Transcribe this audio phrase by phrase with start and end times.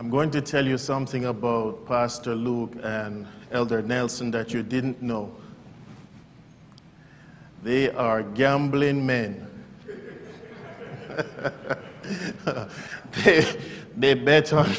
[0.00, 5.02] I'm going to tell you something about Pastor Luke and Elder Nelson that you didn't
[5.02, 5.30] know.
[7.62, 9.46] They are gambling men.
[13.12, 13.44] they,
[13.94, 14.72] they bet on,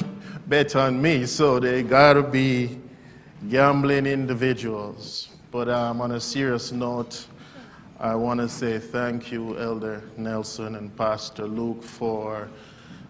[0.47, 2.79] bet on me, so they got to be
[3.47, 5.29] gambling individuals.
[5.51, 7.27] But um, on a serious note,
[7.99, 12.49] I want to say thank you, Elder Nelson and Pastor Luke, for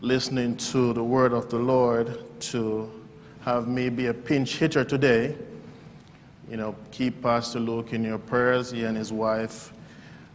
[0.01, 2.91] listening to the word of the Lord to
[3.41, 5.35] have me be a pinch hitter today.
[6.49, 9.73] You know, keep Pastor Luke in your prayers, he and his wife,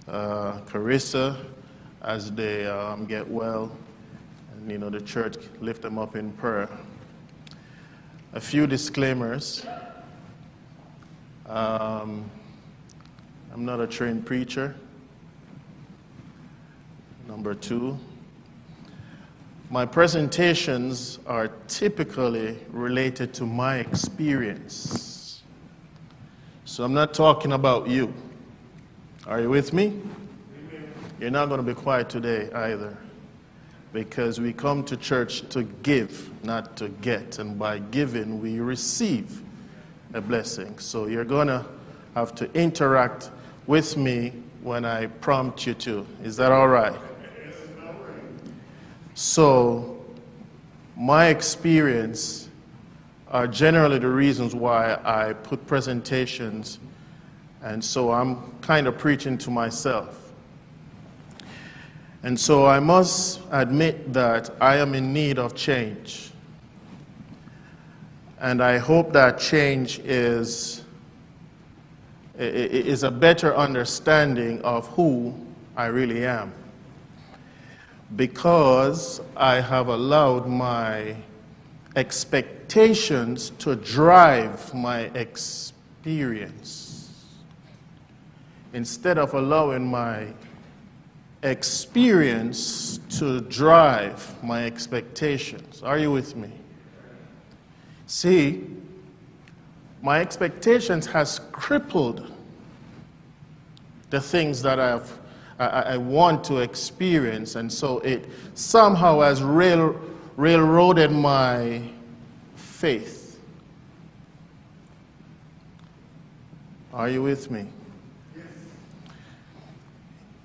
[0.07, 1.37] uh, Carissa,
[2.03, 3.77] as they um, get well.
[4.55, 6.71] And, you know, the church lift them up in prayer.
[8.35, 9.67] A few disclaimers.
[11.47, 12.31] Um,
[13.53, 14.77] I'm not a trained preacher.
[17.27, 17.99] Number two,
[19.71, 25.43] my presentations are typically related to my experience.
[26.65, 28.13] So I'm not talking about you.
[29.27, 30.01] Are you with me?
[31.19, 32.97] You're not going to be quiet today either.
[33.93, 37.39] Because we come to church to give, not to get.
[37.39, 39.43] And by giving, we receive
[40.13, 40.79] a blessing.
[40.79, 41.65] So you're going to
[42.15, 43.31] have to interact
[43.67, 46.07] with me when I prompt you to.
[46.23, 46.97] Is that all right?
[49.19, 49.97] So,
[50.95, 52.51] my experience
[53.29, 56.79] are generally the reasons why I put presentations,
[57.63, 60.35] and so I'm kind of preaching to myself.
[62.25, 66.31] And so I must admit that I am in need of change.
[68.39, 70.85] And I hope that change is
[72.39, 75.35] is a better understanding of who
[75.75, 76.53] I really am.
[78.15, 81.17] Because I have allowed my
[81.97, 86.97] expectations to drive my experience
[88.73, 90.29] instead of allowing my
[91.43, 95.83] experience to drive my expectations.
[95.83, 96.51] Are you with me?
[98.07, 98.67] See,
[100.03, 102.33] my expectations has crippled
[104.11, 105.19] the things that I've,
[105.59, 107.57] I, I want to experience.
[107.57, 110.01] And so it somehow has rail,
[110.37, 111.83] railroaded my
[112.55, 113.39] faith.
[116.93, 117.67] Are you with me?
[118.35, 118.45] Yes.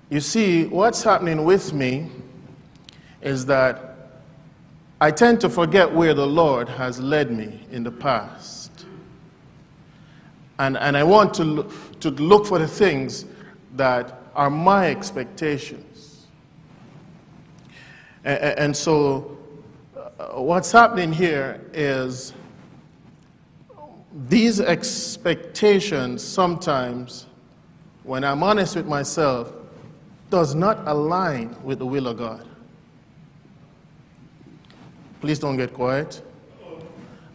[0.10, 2.10] You see, what's happening with me
[3.22, 3.88] is that
[5.00, 8.86] I tend to forget where the Lord has led me in the past.
[10.60, 13.26] And, and I want to, look, to look for the things
[13.78, 16.28] that are my expectations.
[18.24, 19.38] And, so,
[19.98, 22.34] uh, what's happening here is
[24.28, 27.26] these expectations sometimes,
[28.04, 29.52] when I'm honest with myself,
[30.30, 32.48] does not align with the will of God.
[35.20, 36.22] Please don't get quiet.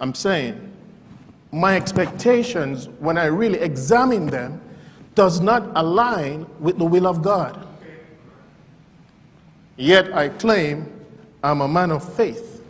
[0.00, 0.72] I'm saying
[1.52, 4.60] my expectations, when I really examine them,
[5.16, 7.66] does not align with the will of God.
[9.76, 10.92] Yet I claim
[11.42, 12.62] I'm a man of faith.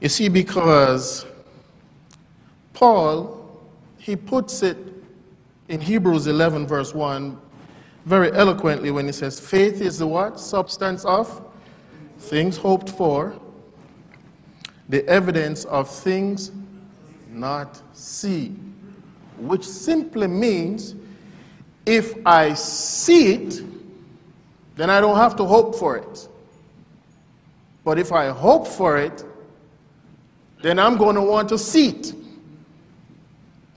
[0.00, 1.26] You see, because
[2.74, 3.58] Paul,
[3.98, 4.76] he puts it
[5.68, 7.40] in Hebrews 11, verse 1,
[8.04, 10.38] very eloquently when he says, Faith is the what?
[10.38, 11.42] Substance of
[12.18, 13.34] things hoped for,
[14.90, 16.52] the evidence of things
[17.36, 18.48] not see,
[19.38, 20.94] which simply means
[21.84, 23.62] if I see it,
[24.74, 26.28] then I don't have to hope for it.
[27.84, 29.24] But if I hope for it,
[30.62, 32.12] then I'm going to want to see it.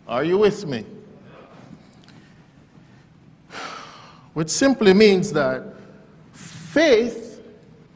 [0.08, 0.86] Are you with me?
[4.34, 5.64] Which simply means that
[6.34, 7.29] faith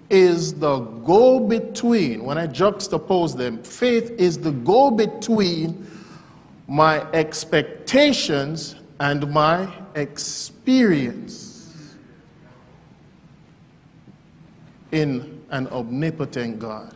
[0.10, 5.88] is the go between, when I juxtapose them, faith is the go between
[6.68, 11.96] my expectations and my experience
[14.92, 16.96] in an omnipotent God.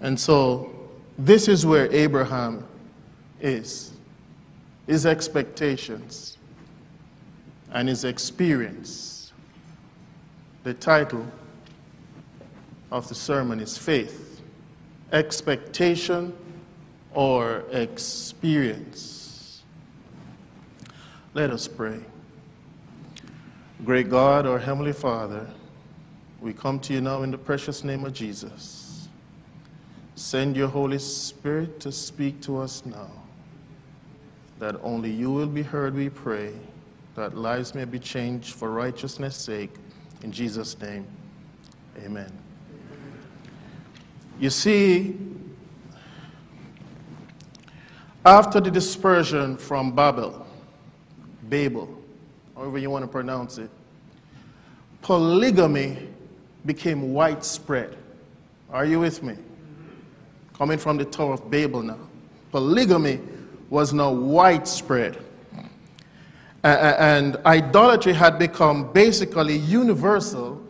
[0.00, 0.74] And so,
[1.18, 2.66] this is where Abraham
[3.40, 3.92] is
[4.86, 6.38] his expectations
[7.70, 9.19] and his experience.
[10.62, 11.26] The title
[12.92, 14.42] of the sermon is Faith,
[15.10, 16.36] Expectation,
[17.14, 19.62] or Experience.
[21.32, 22.00] Let us pray.
[23.86, 25.48] Great God, our Heavenly Father,
[26.42, 29.08] we come to you now in the precious name of Jesus.
[30.14, 33.10] Send your Holy Spirit to speak to us now,
[34.58, 36.52] that only you will be heard, we pray,
[37.14, 39.72] that lives may be changed for righteousness' sake.
[40.22, 41.06] In Jesus' name,
[41.98, 42.30] amen.
[44.38, 45.16] You see,
[48.24, 50.46] after the dispersion from Babel,
[51.48, 52.02] Babel,
[52.54, 53.70] however you want to pronounce it,
[55.02, 56.08] polygamy
[56.66, 57.96] became widespread.
[58.70, 59.36] Are you with me?
[60.54, 61.98] Coming from the Tower of Babel now.
[62.50, 63.20] Polygamy
[63.70, 65.24] was now widespread.
[66.62, 70.62] And idolatry had become basically universal.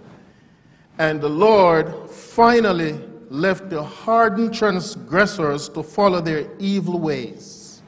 [0.98, 7.82] And the Lord finally left the hardened transgressors to follow their evil ways.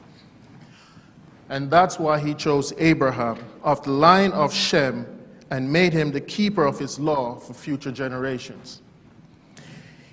[1.49, 5.05] And that's why he chose Abraham of the line of Shem
[5.51, 8.81] and made him the keeper of his law for future generations.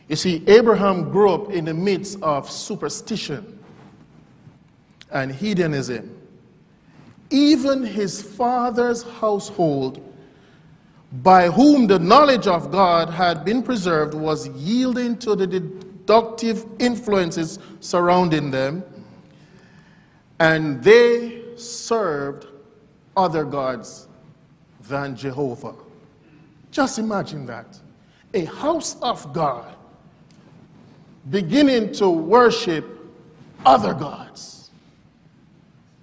[0.09, 3.59] You see, Abraham grew up in the midst of superstition
[5.11, 6.20] and hedonism.
[7.31, 10.07] Even his father's household,
[11.23, 17.59] by whom the knowledge of God had been preserved, was yielding to the deductive influences
[17.81, 18.83] surrounding them,
[20.39, 22.47] and they served
[23.17, 24.09] other gods
[24.89, 25.75] than Jehovah.
[26.71, 27.79] Just imagine that.
[28.35, 29.75] A house of God
[31.31, 32.87] beginning to worship
[33.67, 34.60] other gods.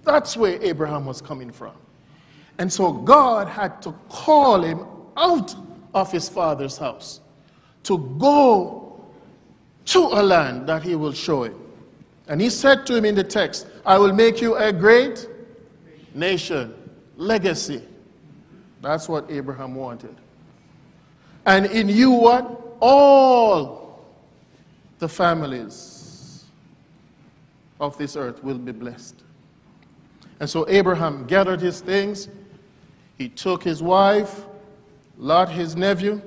[0.08, 1.74] That's where Abraham was coming from.
[2.56, 4.86] And so God had to call him
[5.18, 5.54] out
[5.92, 7.20] of his father's house
[7.82, 9.04] to go
[9.84, 11.60] to a land that he will show him.
[12.26, 15.28] And he said to him in the text, I will make you a great
[16.14, 16.72] nation,
[17.18, 17.82] legacy.
[18.80, 20.16] That's what Abraham wanted.
[21.44, 22.76] And in you, what?
[22.80, 24.06] All
[25.00, 26.46] the families
[27.78, 29.24] of this earth will be blessed.
[30.40, 32.28] And so Abraham gathered his things,
[33.16, 34.46] he took his wife,
[35.16, 36.22] Lot, his nephew,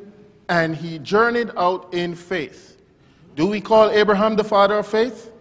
[0.50, 2.78] and he journeyed out in faith.
[3.36, 5.32] Do we call Abraham the father of faith?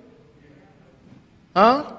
[1.56, 1.92] Huh?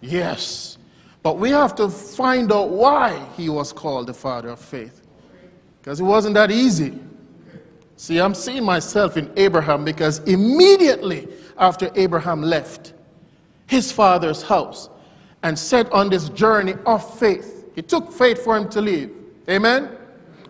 [0.00, 0.78] Yes.
[1.22, 5.02] But we have to find out why he was called the father of faith.
[5.80, 6.98] Because it wasn't that easy.
[7.96, 12.94] See, I'm seeing myself in Abraham because immediately after Abraham left
[13.68, 14.90] his father's house
[15.42, 19.10] and set on this journey of faith, it took faith for him to leave.
[19.48, 19.90] Amen?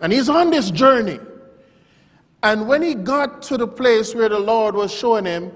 [0.01, 1.19] And he's on this journey.
[2.43, 5.51] And when he got to the place where the Lord was showing him,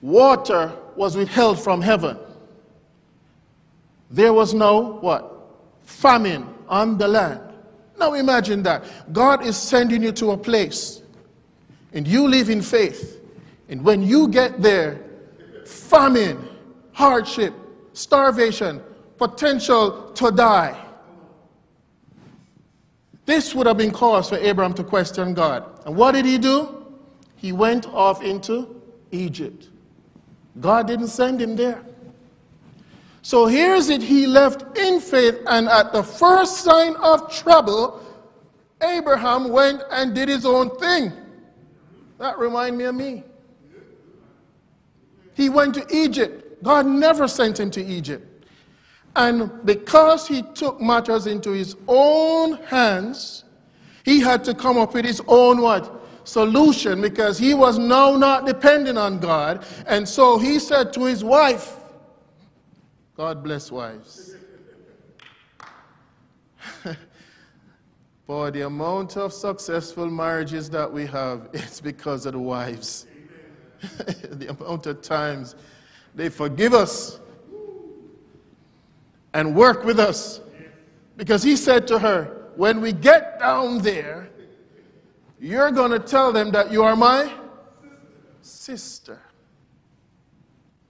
[0.00, 2.18] water was withheld from heaven
[4.10, 5.32] there was no what?
[5.84, 7.40] Famine on the land.
[7.98, 9.12] Now imagine that.
[9.12, 11.02] God is sending you to a place
[11.92, 13.20] and you live in faith.
[13.68, 15.00] And when you get there,
[15.64, 16.48] famine,
[16.92, 17.54] hardship,
[18.00, 18.82] starvation,
[19.18, 20.86] potential to die.
[23.26, 25.64] This would have been cause for Abraham to question God.
[25.86, 26.84] And what did he do?
[27.36, 28.82] He went off into
[29.12, 29.68] Egypt.
[30.60, 31.82] God didn't send him there.
[33.22, 38.04] So here's it he left in faith, and at the first sign of trouble,
[38.82, 41.12] Abraham went and did his own thing.
[42.18, 43.24] That remind me of me.
[45.34, 46.49] He went to Egypt.
[46.62, 48.26] God never sent him to Egypt.
[49.16, 53.44] And because he took matters into his own hands,
[54.04, 55.96] he had to come up with his own what?
[56.24, 59.64] Solution because he was now not depending on God.
[59.86, 61.76] And so he said to his wife,
[63.16, 64.36] God bless wives.
[68.26, 73.06] For the amount of successful marriages that we have, it's because of the wives.
[74.30, 75.56] the amount of times
[76.14, 77.20] they forgive us
[79.32, 80.40] and work with us.
[81.16, 84.30] Because he said to her, When we get down there,
[85.38, 87.32] you're going to tell them that you are my
[88.42, 89.20] sister.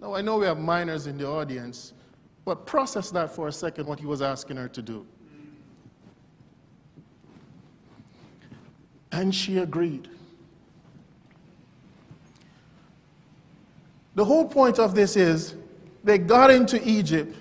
[0.00, 1.92] Now, I know we have minors in the audience.
[2.44, 5.06] But process that for a second, what he was asking her to do.
[9.12, 10.08] And she agreed.
[14.20, 15.54] The whole point of this is
[16.04, 17.34] they got into Egypt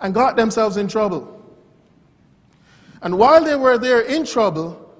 [0.00, 1.44] and got themselves in trouble.
[3.02, 4.90] And while they were there in trouble,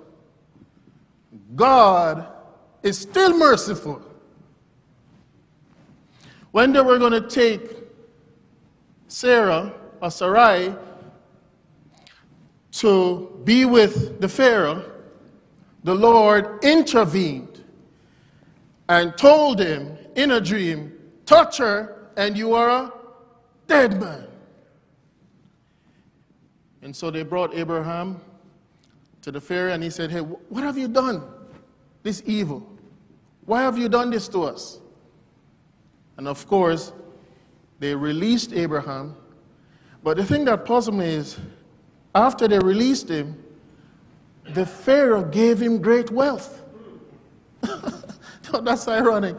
[1.57, 2.29] God
[2.83, 4.03] is still merciful.
[6.51, 7.75] When they were going to take
[9.07, 9.73] Sarah
[10.03, 10.75] or Sarai
[12.73, 14.85] to be with the Pharaoh,
[15.83, 17.65] the Lord intervened
[18.91, 20.93] and told him in a dream,
[21.25, 22.93] Touch her, and you are a
[23.67, 24.27] dead man.
[26.81, 28.21] And so they brought Abraham
[29.21, 31.23] to the Pharaoh, and he said, Hey, what have you done?
[32.03, 32.67] This evil.
[33.45, 34.81] Why have you done this to us?
[36.17, 36.93] And of course,
[37.79, 39.15] they released Abraham.
[40.03, 41.39] But the thing that puzzled me is,
[42.15, 43.41] after they released him,
[44.55, 46.63] the Pharaoh gave him great wealth.
[48.63, 49.37] That's ironic.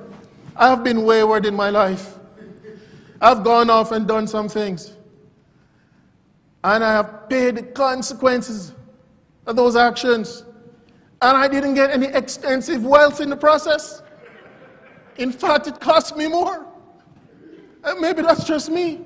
[0.60, 2.20] I've been wayward in my life.
[3.22, 4.94] I've gone off and done some things.
[6.66, 8.74] And I have paid the consequences
[9.46, 10.44] of those actions.
[11.22, 14.04] And I didn't get any extensive wealth in the process.
[15.18, 16.68] In fact, it cost me more.
[17.86, 19.06] And maybe that's just me.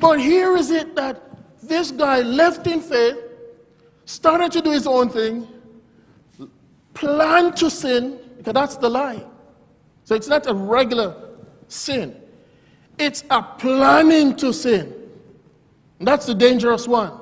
[0.00, 1.22] But here is it that
[1.62, 3.18] this guy left in faith,
[4.04, 5.46] started to do his own thing,
[6.94, 9.24] planned to sin, because that's the lie.
[10.08, 11.14] So it's not a regular
[11.66, 12.16] sin,
[12.98, 14.94] it's a planning to sin.
[16.00, 17.12] That's the dangerous one.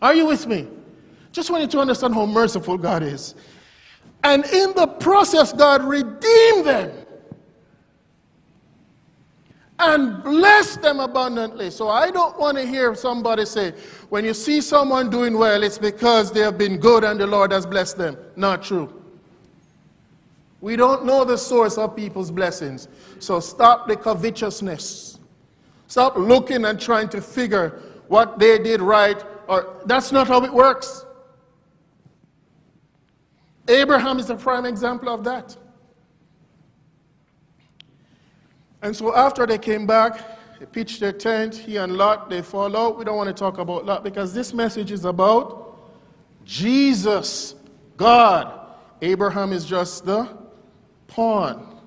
[0.00, 0.68] Are you with me?
[1.32, 3.34] Just want you to understand how merciful God is.
[4.22, 6.92] And in the process, God redeemed them
[9.80, 11.68] and blessed them abundantly.
[11.72, 13.72] So I don't want to hear somebody say,
[14.08, 17.50] when you see someone doing well, it's because they have been good and the Lord
[17.50, 18.16] has blessed them.
[18.36, 19.03] Not true.
[20.64, 22.88] We don't know the source of people's blessings.
[23.18, 25.18] So stop the covetousness.
[25.88, 30.50] Stop looking and trying to figure what they did right or that's not how it
[30.50, 31.04] works.
[33.68, 35.54] Abraham is a prime example of that.
[38.80, 42.74] And so after they came back, they pitched their tent, he and Lot, they fall
[42.74, 42.96] out.
[42.96, 45.78] We don't want to talk about Lot because this message is about
[46.42, 47.54] Jesus,
[47.98, 48.60] God.
[49.02, 50.43] Abraham is just the
[51.14, 51.78] pawn,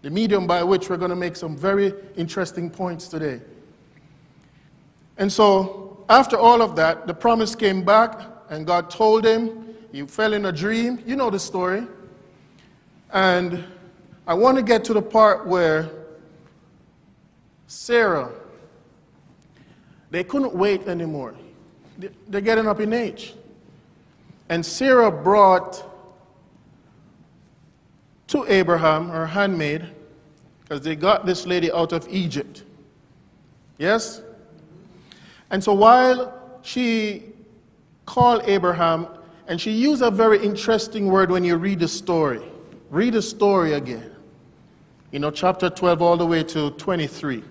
[0.00, 3.38] the medium by which we're going to make some very interesting points today.
[5.18, 8.18] And so, after all of that, the promise came back,
[8.48, 11.02] and God told him, he fell in a dream.
[11.04, 11.86] You know the story.
[13.12, 13.62] And
[14.26, 15.90] I want to get to the part where
[17.66, 18.30] Sarah,
[20.10, 21.34] they couldn't wait anymore.
[22.28, 23.34] They're getting up in age.
[24.48, 25.84] And Sarah brought
[28.30, 29.86] to Abraham, her handmaid,
[30.62, 32.64] because they got this lady out of Egypt.
[33.76, 34.22] Yes?
[35.50, 37.24] And so while she
[38.06, 39.08] called Abraham,
[39.48, 42.40] and she used a very interesting word when you read the story.
[42.88, 44.12] Read the story again.
[45.10, 47.42] You know, chapter 12 all the way to 23.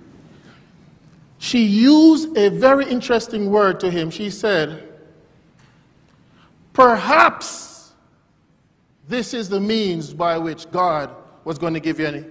[1.39, 4.09] She used a very interesting word to him.
[4.11, 4.83] She said,
[6.71, 7.68] Perhaps
[9.09, 11.09] this is the means by which God
[11.43, 12.25] was going to give you, any,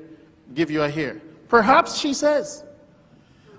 [0.54, 1.20] give you a heir.
[1.48, 2.64] Perhaps she says.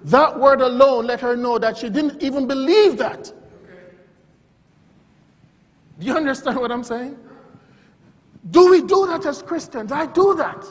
[0.05, 3.33] That word alone let her know that she didn't even believe that.
[5.99, 7.17] Do you understand what I'm saying?
[8.51, 9.91] Do we do that as Christians?
[9.91, 10.65] I do that.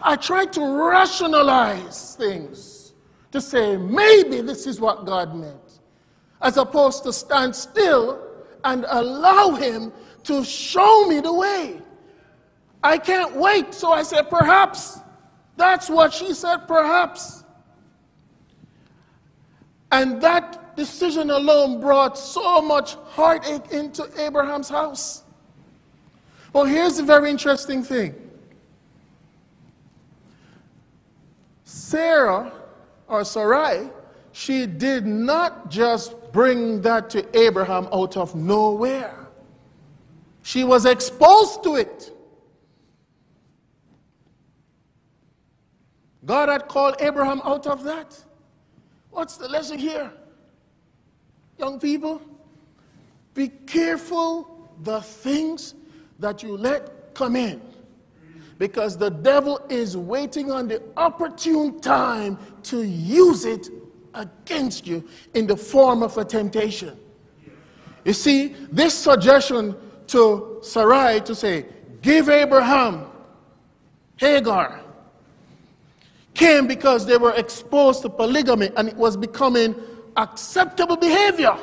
[0.00, 2.92] I try to rationalize things
[3.32, 5.80] to say, maybe this is what God meant,
[6.40, 8.24] as opposed to stand still
[8.62, 9.92] and allow Him
[10.24, 11.80] to show me the way.
[12.82, 13.74] I can't wait.
[13.74, 14.98] So I said, perhaps.
[15.56, 17.44] That's what she said, perhaps.
[19.92, 25.24] And that decision alone brought so much heartache into Abraham's house.
[26.52, 28.14] Well, here's the very interesting thing
[31.64, 32.52] Sarah,
[33.08, 33.90] or Sarai,
[34.32, 39.19] she did not just bring that to Abraham out of nowhere.
[40.50, 42.12] She was exposed to it.
[46.24, 48.20] God had called Abraham out of that.
[49.12, 50.10] What's the lesson here?
[51.56, 52.20] Young people,
[53.32, 55.74] be careful the things
[56.18, 57.62] that you let come in.
[58.58, 63.68] Because the devil is waiting on the opportune time to use it
[64.14, 66.98] against you in the form of a temptation.
[68.04, 69.76] You see, this suggestion
[70.10, 71.66] to Sarai to say,
[72.02, 73.06] Give Abraham
[74.16, 74.80] Hagar,
[76.34, 79.74] came because they were exposed to polygamy and it was becoming
[80.16, 81.56] acceptable behavior.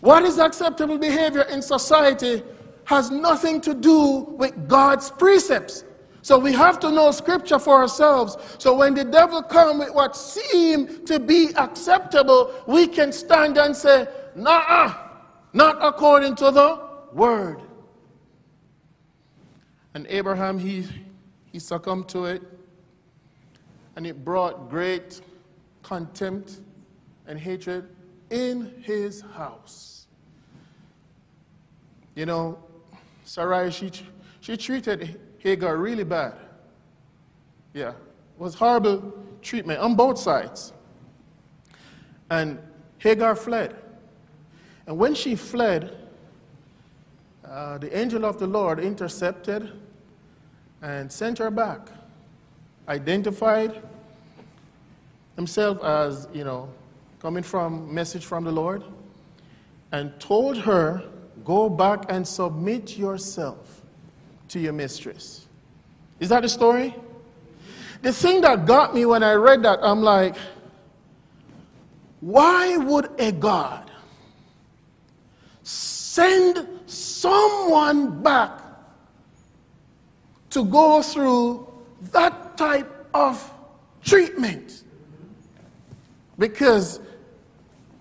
[0.00, 2.42] What is acceptable behavior in society
[2.84, 5.84] has nothing to do with God's precepts.
[6.22, 8.36] So we have to know scripture for ourselves.
[8.58, 13.76] So when the devil comes with what seems to be acceptable, we can stand and
[13.76, 15.07] say, Nah,
[15.52, 16.80] not according to the
[17.12, 17.60] word.
[19.94, 20.86] And Abraham, he,
[21.52, 22.42] he succumbed to it.
[23.96, 25.20] And it brought great
[25.82, 26.60] contempt
[27.26, 27.88] and hatred
[28.30, 30.06] in his house.
[32.14, 32.58] You know,
[33.24, 33.90] Sarai, she,
[34.40, 36.34] she treated Hagar really bad.
[37.74, 37.96] Yeah, it
[38.38, 39.12] was horrible
[39.42, 40.72] treatment on both sides.
[42.30, 42.58] And
[42.98, 43.76] Hagar fled.
[44.88, 45.94] And when she fled,
[47.44, 49.70] uh, the angel of the Lord intercepted
[50.80, 51.90] and sent her back,
[52.88, 53.82] identified
[55.36, 56.70] himself as, you know,
[57.20, 58.82] coming from message from the Lord,
[59.92, 61.02] and told her,
[61.44, 63.82] go back and submit yourself
[64.48, 65.48] to your mistress.
[66.18, 66.94] Is that the story?
[68.00, 70.34] The thing that got me when I read that, I'm like,
[72.20, 73.87] why would a God
[76.18, 78.60] send someone back
[80.50, 81.66] to go through
[82.10, 83.34] that type of
[84.02, 84.82] treatment?
[86.36, 87.00] Because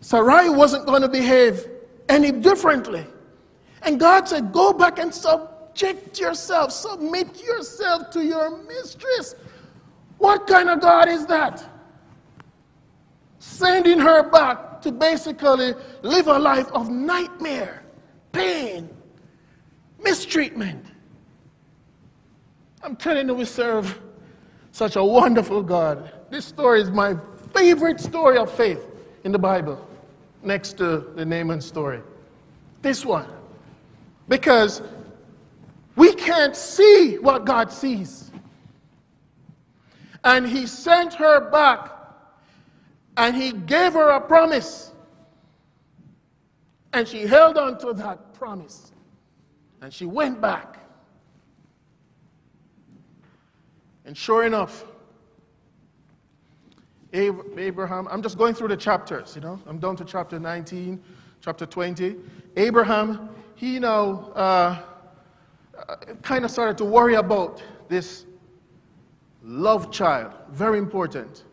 [0.02, 1.68] Sarai wasn't going to behave
[2.10, 3.06] any differently.
[3.84, 9.36] And God said, Go back and subject yourself, submit yourself to your mistress.
[10.18, 11.64] What kind of God is that?
[13.38, 17.84] Sending her back to basically live a life of nightmare,
[18.38, 18.90] pain,
[20.04, 20.86] mistreatment.
[22.84, 24.00] I'm telling you, we serve
[24.72, 26.12] such a wonderful God.
[26.30, 27.16] This story is my
[27.54, 28.86] favorite story of faith
[29.24, 29.86] in the Bible,
[30.44, 32.02] next to the Naaman story.
[32.82, 33.28] This one.
[34.30, 34.82] Because
[35.96, 38.32] we can't see what God sees.
[40.24, 41.92] And he sent her back
[43.16, 44.92] and he gave her a promise.
[46.94, 48.92] And she held on to that promise.
[49.82, 50.80] And she went back.
[54.06, 54.86] And sure enough,
[57.14, 59.60] Abraham, I'm just going through the chapters, you know.
[59.68, 61.02] I'm down to chapter 19,
[61.42, 62.16] chapter 20.
[62.56, 64.82] Abraham, he now uh,
[65.78, 68.26] uh kind of started to worry about this
[69.44, 71.44] love child, very important.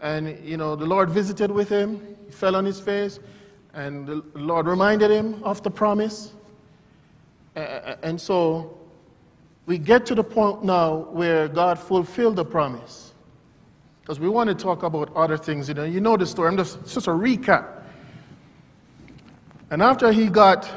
[0.00, 3.18] And, you know, the Lord visited with him, he fell on his face,
[3.76, 6.32] and the Lord reminded him of the promise.
[7.54, 8.78] And so
[9.66, 13.12] we get to the point now where God fulfilled the promise.
[14.00, 15.68] Because we want to talk about other things.
[15.68, 16.48] You know, you know the story.
[16.48, 17.82] I'm just, just a recap.
[19.70, 20.68] And after he got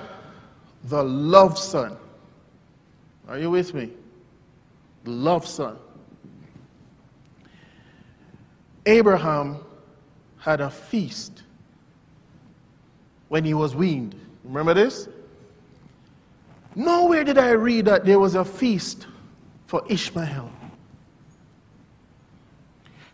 [0.85, 1.95] the love son,
[3.27, 3.91] are you with me?
[5.05, 5.77] The love son.
[8.85, 9.59] Abraham
[10.39, 11.43] had a feast
[13.29, 14.15] when he was weaned.
[14.43, 15.07] Remember this?
[16.75, 19.07] Nowhere did I read that there was a feast
[19.65, 20.51] for Ishmael.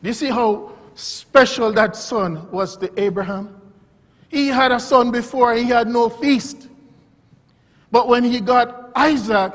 [0.02, 3.62] Do you see how special that son was to Abraham?
[4.30, 6.68] He had a son before, he had no feast.
[7.92, 9.54] But when he got Isaac,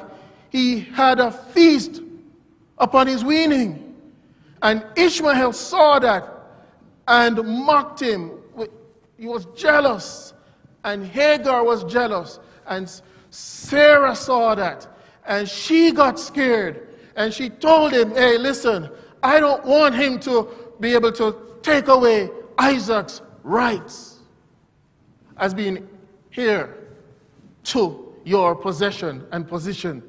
[0.51, 2.03] he had a feast
[2.79, 3.95] upon his weaning.
[4.63, 6.27] And Ishmael saw that
[7.07, 8.33] and mocked him.
[9.19, 10.33] He was jealous.
[10.85, 12.39] And Hagar was jealous.
[12.67, 12.91] And
[13.31, 14.87] Sarah saw that.
[15.27, 16.89] And she got scared.
[17.17, 18.89] And she told him, hey, listen,
[19.23, 20.49] I don't want him to
[20.81, 24.21] be able to take away Isaac's rights
[25.37, 25.89] as being
[26.31, 26.77] here
[27.65, 30.03] to your possession and position.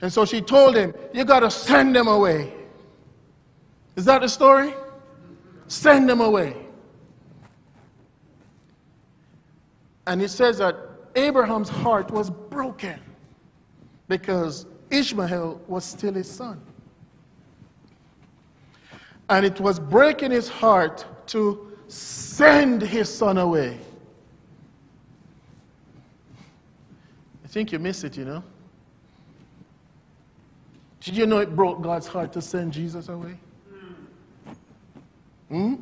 [0.00, 2.52] And so she told him, You got to send them away.
[3.96, 4.74] Is that the story?
[5.68, 6.65] Send them away.
[10.06, 10.76] And it says that
[11.16, 13.00] Abraham's heart was broken
[14.08, 16.60] because Ishmael was still his son.
[19.28, 23.78] And it was breaking his heart to send his son away.
[27.44, 28.44] I think you miss it, you know.
[31.00, 33.36] Did you know it broke God's heart to send Jesus away?
[35.48, 35.74] Hmm?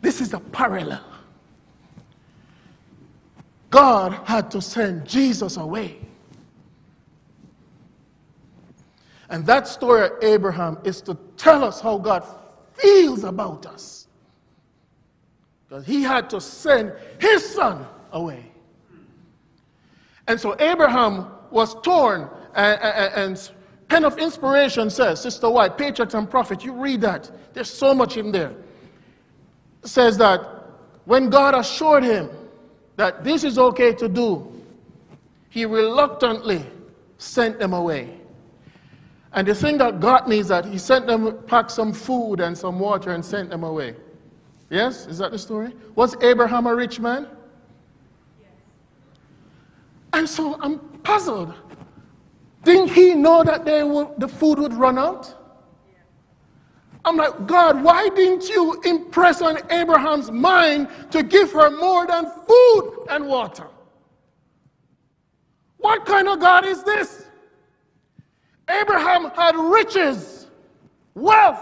[0.00, 1.02] This is a parallel.
[3.74, 5.98] God had to send Jesus away.
[9.28, 12.24] And that story of Abraham is to tell us how God
[12.74, 14.06] feels about us.
[15.66, 18.44] Because he had to send his son away.
[20.28, 23.50] And so Abraham was torn, and, and, and
[23.88, 27.28] Pen of Inspiration says, Sister White, Patriarchs and Prophets, you read that.
[27.54, 28.54] There's so much in there.
[29.82, 30.46] It says that
[31.06, 32.30] when God assured him
[32.96, 34.50] that this is okay to do,
[35.48, 36.64] he reluctantly
[37.18, 38.20] sent them away.
[39.32, 42.56] And the thing that got me is that he sent them, packed some food and
[42.56, 43.96] some water and sent them away.
[44.70, 45.06] Yes?
[45.06, 45.72] Is that the story?
[45.94, 47.28] Was Abraham a rich man?
[48.40, 48.50] Yes.
[50.12, 51.52] And so I'm puzzled.
[52.62, 55.43] Didn't he know that would, the food would run out?
[57.04, 62.30] I'm like, God, why didn't you impress on Abraham's mind to give her more than
[62.46, 63.66] food and water?
[65.78, 67.26] What kind of God is this?
[68.70, 70.46] Abraham had riches,
[71.14, 71.60] wealth,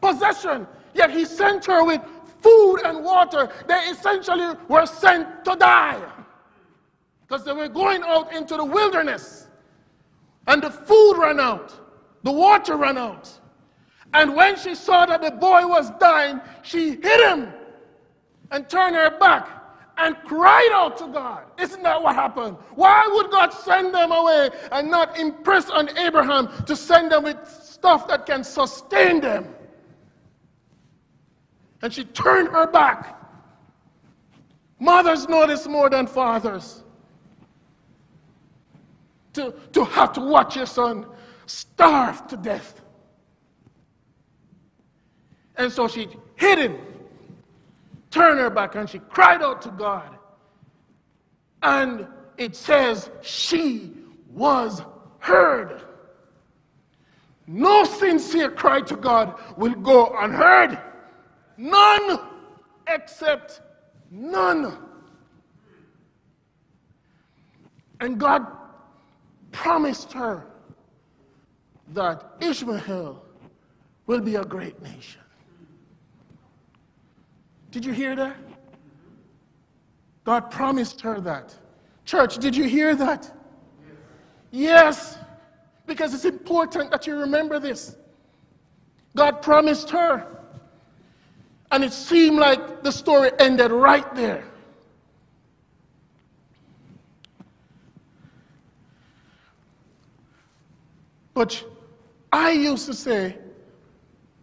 [0.00, 2.00] possession, yet he sent her with
[2.40, 3.50] food and water.
[3.66, 6.00] They essentially were sent to die
[7.20, 9.48] because they were going out into the wilderness
[10.46, 11.74] and the food ran out,
[12.22, 13.30] the water ran out.
[14.14, 17.52] And when she saw that the boy was dying, she hit him
[18.50, 19.48] and turned her back
[19.98, 21.44] and cried out to God.
[21.58, 22.56] Isn't that what happened?
[22.74, 27.36] Why would God send them away and not impress on Abraham to send them with
[27.48, 29.54] stuff that can sustain them?
[31.82, 33.16] And she turned her back.
[34.80, 36.84] Mothers know this more than fathers.
[39.34, 41.06] To, to have to watch your son
[41.46, 42.80] starve to death.
[45.58, 46.78] And so she hid him
[48.10, 50.16] turned her back and she cried out to God.
[51.62, 53.92] And it says she
[54.32, 54.82] was
[55.18, 55.82] heard.
[57.46, 60.78] No sincere cry to God will go unheard.
[61.56, 62.20] None
[62.86, 63.60] except
[64.10, 64.76] none.
[68.00, 68.46] And God
[69.50, 70.46] promised her
[71.88, 73.22] that Ishmael
[74.06, 75.22] will be a great nation.
[77.78, 78.36] Did you hear that?
[80.24, 81.54] God promised her that.
[82.04, 83.32] Church, did you hear that?
[84.50, 85.16] Yes,
[85.86, 87.94] because it's important that you remember this.
[89.14, 90.26] God promised her.
[91.70, 94.42] And it seemed like the story ended right there.
[101.32, 101.64] But
[102.32, 103.38] I used to say,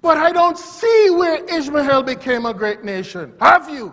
[0.06, 3.34] but I don't see where Ishmael became a great nation.
[3.42, 3.92] Have you?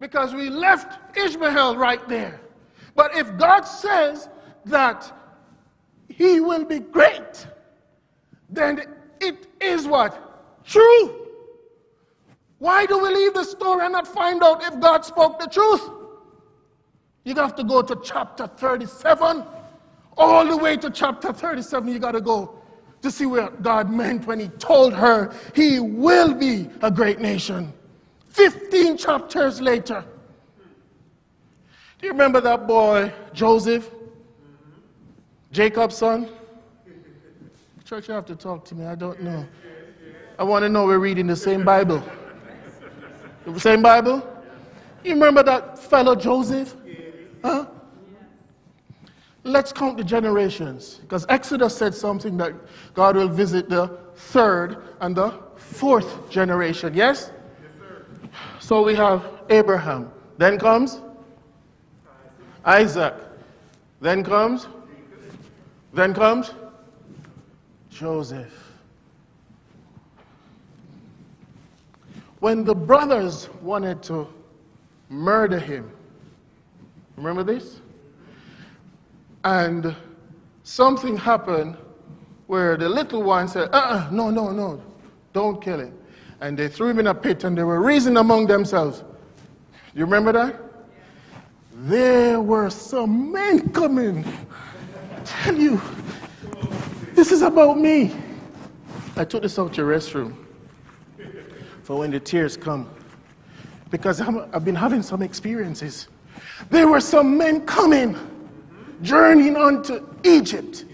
[0.00, 2.40] Because we left Ishmael right there.
[2.94, 4.30] But if God says
[4.64, 5.12] that
[6.08, 7.46] he will be great,
[8.48, 8.82] then
[9.20, 10.64] it is what?
[10.64, 11.28] True.
[12.56, 15.86] Why do we leave the story and not find out if God spoke the truth?
[17.24, 19.44] You have to go to chapter 37.
[20.16, 22.62] All the way to chapter 37, you got to go
[23.06, 27.72] to see what God meant when He told her He will be a great nation.
[28.30, 30.04] 15 chapters later.
[31.98, 33.90] Do you remember that boy, Joseph?
[35.52, 36.28] Jacob's son?
[37.84, 38.84] Church, you have to talk to me.
[38.84, 39.46] I don't know.
[40.38, 42.02] I want to know we're reading the same Bible.
[43.46, 44.28] The same Bible?
[45.04, 46.74] You remember that fellow Joseph?
[47.42, 47.66] Huh?
[49.46, 50.98] Let's count the generations.
[51.02, 52.52] Because Exodus said something that
[52.94, 56.94] God will visit the third and the fourth generation.
[56.94, 57.30] Yes?
[57.30, 60.10] yes so we have Abraham.
[60.36, 61.00] Then comes
[62.64, 63.14] Isaac.
[64.00, 64.66] Then comes
[65.92, 66.50] then comes
[67.88, 68.52] Joseph.
[72.40, 74.26] When the brothers wanted to
[75.08, 75.90] murder him,
[77.16, 77.80] remember this?
[79.46, 79.94] And
[80.64, 81.76] something happened
[82.48, 84.82] where the little one said, uh uh no, no, no,
[85.32, 85.96] don't kill him.
[86.40, 89.04] And they threw him in a pit and they were reasoning among themselves.
[89.94, 90.60] You remember that?
[91.72, 94.24] There were some men coming.
[95.24, 95.80] Tell you,
[97.14, 98.16] this is about me.
[99.14, 100.34] I took this out to your restroom
[101.84, 102.90] for when the tears come.
[103.90, 106.08] Because I've been having some experiences.
[106.68, 108.18] There were some men coming
[109.02, 110.84] journeying on to Egypt.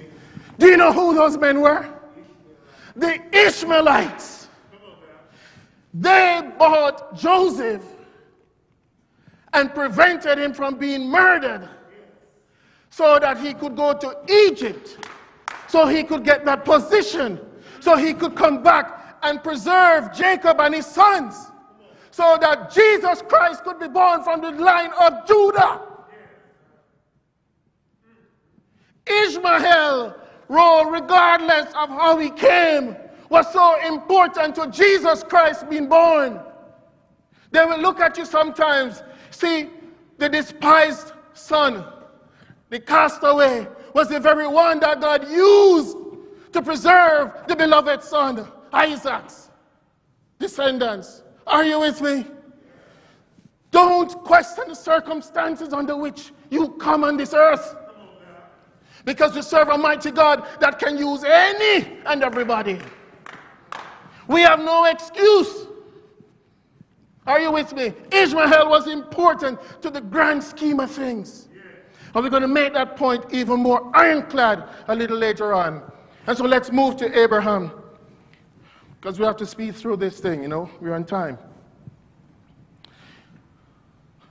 [0.59, 1.89] Do you know who those men were?
[2.95, 4.49] The Ishmaelites.
[5.95, 7.85] They bought Joseph
[9.53, 11.69] and prevented him from being murdered
[12.91, 14.17] so that he could go to
[14.49, 14.99] Egypt,
[15.69, 17.41] so he could get that position,
[17.81, 21.51] so he could come back and preserve Jacob and his sons,
[22.11, 25.81] so that Jesus Christ could be born from the line of Judah.
[29.07, 30.17] Ishmael
[30.49, 32.97] role, regardless of how he came,
[33.29, 36.41] was so important to Jesus Christ being born.
[37.51, 39.03] They will look at you sometimes.
[39.31, 39.71] See,
[40.19, 41.85] the despised son,
[42.69, 45.97] the castaway, was the very one that God used
[46.53, 49.51] to preserve the beloved son, Isaac's
[50.39, 51.23] descendants.
[51.47, 52.27] Are you with me?
[53.71, 57.75] Don't question the circumstances under which you come on this earth.
[59.05, 62.79] Because we serve a mighty God that can use any and everybody.
[64.29, 65.67] We have no excuse.
[67.27, 67.93] Are you with me?
[68.11, 71.49] Ishmael was important to the grand scheme of things.
[72.15, 75.83] And we're going to make that point even more ironclad a little later on.
[76.27, 77.73] And so let's move to Abraham.
[79.01, 81.39] Because we have to speed through this thing, you know, we're on time.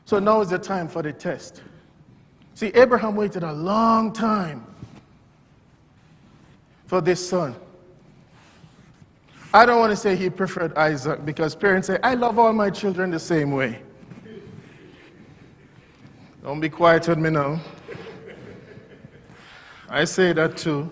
[0.06, 1.64] So now is the time for the test.
[2.54, 4.66] See, Abraham waited a long time
[6.86, 7.56] for this son.
[9.54, 12.70] I don't want to say he preferred Isaac because parents say, I love all my
[12.70, 13.82] children the same way.
[16.44, 17.60] Don't be quiet with me now.
[19.90, 20.90] I say that too.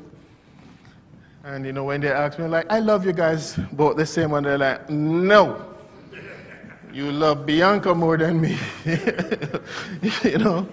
[1.44, 4.34] And you know, when they ask me, like, I love you guys both the same,
[4.34, 5.66] and they're like, no.
[6.92, 8.58] You love Bianca more than me.
[10.24, 10.68] you know?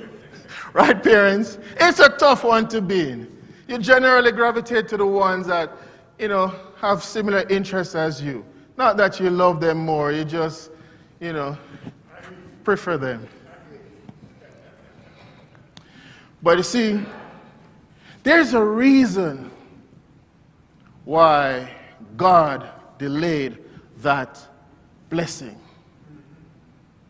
[0.76, 1.58] Right, parents?
[1.80, 3.34] It's a tough one to be in.
[3.66, 5.72] You generally gravitate to the ones that,
[6.18, 8.44] you know, have similar interests as you.
[8.76, 10.70] Not that you love them more, you just,
[11.18, 11.56] you know,
[12.62, 13.26] prefer them.
[16.42, 17.00] But you see,
[18.22, 19.50] there's a reason
[21.06, 21.70] why
[22.18, 23.56] God delayed
[24.00, 24.46] that
[25.08, 25.58] blessing.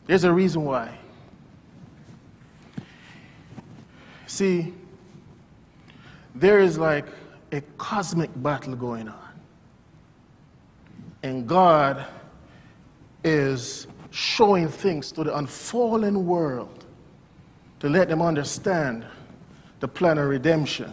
[0.07, 0.97] There's a reason why.
[4.27, 4.75] See,
[6.35, 7.07] there is like
[7.53, 9.33] a cosmic battle going on.
[11.23, 12.05] And God
[13.25, 16.85] is showing things to the unfallen world
[17.81, 19.05] to let them understand
[19.81, 20.93] the plan of redemption.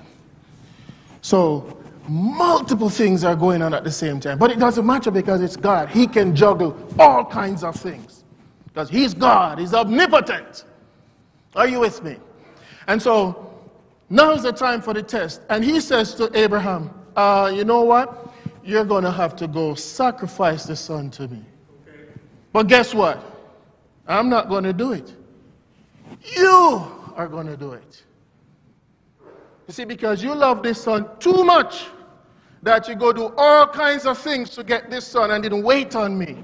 [1.21, 4.37] So, multiple things are going on at the same time.
[4.37, 5.89] But it doesn't matter because it's God.
[5.89, 8.23] He can juggle all kinds of things
[8.65, 10.65] because He's God, He's omnipotent.
[11.55, 12.17] Are you with me?
[12.87, 13.53] And so,
[14.09, 15.41] now is the time for the test.
[15.49, 18.33] And He says to Abraham, uh, You know what?
[18.63, 21.43] You're going to have to go sacrifice the son to me.
[21.87, 22.07] Okay.
[22.53, 23.21] But guess what?
[24.07, 25.13] I'm not going to do it.
[26.35, 26.83] You
[27.15, 28.03] are going to do it.
[29.67, 31.87] You see, because you love this son too much
[32.61, 35.95] that you go do all kinds of things to get this son and didn't wait
[35.95, 36.43] on me.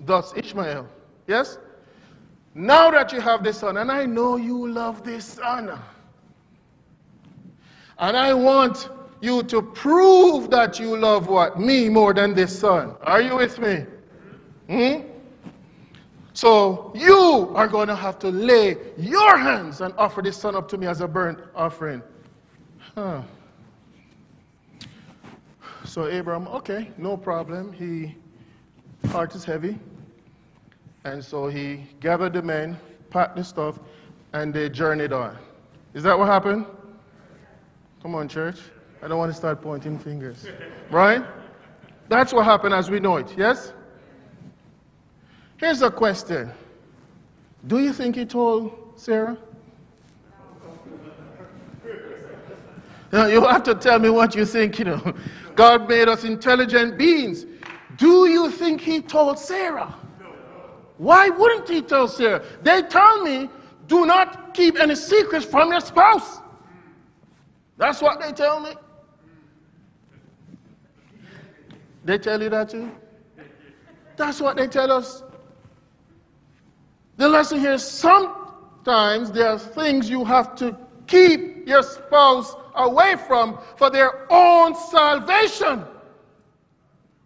[0.00, 0.88] Thus, Ishmael.
[1.26, 1.58] Yes?
[2.54, 5.78] Now that you have this son, and I know you love this son,
[7.98, 8.88] and I want
[9.20, 11.60] you to prove that you love what?
[11.60, 12.94] Me more than this son.
[13.02, 13.84] Are you with me?
[14.68, 15.06] Hmm?
[16.32, 20.68] So you are going to have to lay your hands and offer this son up
[20.70, 22.02] to me as a burnt offering.
[22.94, 23.22] Huh.
[25.84, 27.72] So Abraham, okay, no problem.
[27.72, 28.16] He
[29.08, 29.78] heart is heavy.
[31.04, 33.78] And so he gathered the men, packed the stuff,
[34.32, 35.36] and they journeyed on.
[35.94, 36.66] Is that what happened?
[38.02, 38.58] Come on, church.
[39.02, 40.46] I don't want to start pointing fingers.
[40.90, 41.22] Right?
[42.08, 43.72] That's what happened as we know it, yes?
[45.56, 46.50] Here's a question
[47.68, 49.38] Do you think he told Sarah?
[53.12, 55.14] Now, you have to tell me what you think, you know.
[55.54, 57.44] God made us intelligent beings.
[57.96, 59.94] Do you think he told Sarah?
[61.00, 62.44] Why wouldn't he tell Sarah?
[62.60, 63.48] They tell me,
[63.86, 66.40] do not keep any secrets from your spouse.
[67.78, 68.72] That's what they tell me.
[72.04, 72.90] They tell you that too?
[74.18, 75.22] That's what they tell us.
[77.16, 83.16] The lesson here is sometimes there are things you have to keep your spouse away
[83.26, 85.82] from for their own salvation.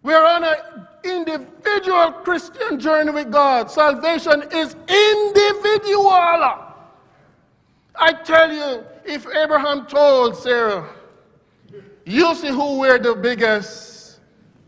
[0.05, 3.71] We're on an individual Christian journey with God.
[3.71, 6.11] Salvation is individual.
[7.97, 10.89] I tell you, if Abraham told Sarah,
[12.05, 14.21] you see who wear the biggest,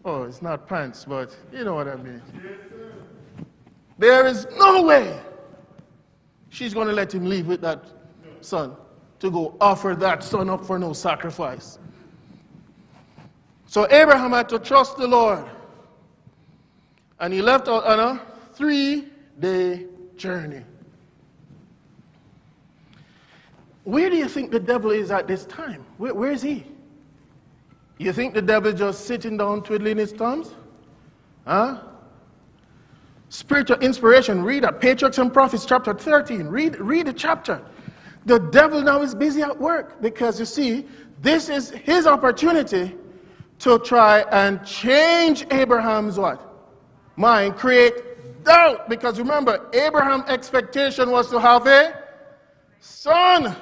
[0.05, 2.23] oh, it's not pants, but you know what I mean.
[3.99, 5.21] There is no way
[6.51, 7.85] she's going to let him leave with that
[8.41, 8.77] son
[9.19, 11.79] to go offer that son up for no sacrifice.
[13.67, 15.45] So Abraham had to trust the Lord.
[17.21, 18.21] And he left on a
[18.53, 20.63] three day journey.
[23.85, 25.85] Where do you think the devil is at this time?
[25.97, 26.65] where, where is he?
[27.99, 30.55] You think the devil is just sitting down twiddling his thumbs?
[31.47, 31.79] Huh?
[33.29, 34.43] spiritual inspiration.
[34.43, 34.81] Read that.
[34.81, 36.47] Patriarchs and Prophets, chapter 13.
[36.47, 37.61] Read, read the chapter.
[38.25, 40.87] The devil now is busy at work because you see,
[41.23, 42.95] this is his opportunity
[43.61, 46.43] to try and change Abraham's what?
[47.17, 48.89] Mind, create doubt.
[48.89, 52.03] Because remember, Abraham's expectation was to have a
[52.81, 53.57] son.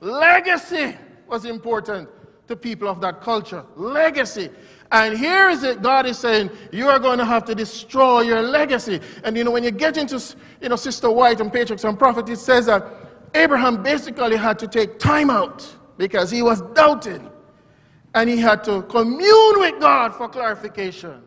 [0.00, 2.08] Legacy was important
[2.48, 3.64] to people of that culture.
[3.76, 4.50] Legacy.
[4.92, 8.42] And here is it, God is saying, you are going to have to destroy your
[8.42, 9.00] legacy.
[9.24, 10.22] And you know, when you get into,
[10.60, 12.86] you know, Sister White and Patriarchs and Prophets, it says that
[13.34, 17.30] Abraham basically had to take time out because he was doubting.
[18.14, 21.22] And he had to commune with God for clarification.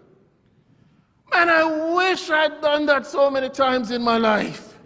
[1.31, 4.77] Man, I wish I'd done that so many times in my life.